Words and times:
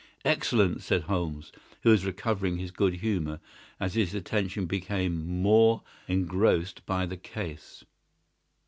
"Excellent!" 0.25 0.81
said 0.81 1.03
Holmes, 1.03 1.51
who 1.83 1.91
was 1.91 2.07
recovering 2.07 2.57
his 2.57 2.71
good 2.71 2.95
humour 2.95 3.39
as 3.79 3.93
his 3.93 4.15
attention 4.15 4.65
became 4.65 5.43
more 5.43 5.83
engrossed 6.07 6.83
by 6.87 7.05
the 7.05 7.17
case. 7.17 7.85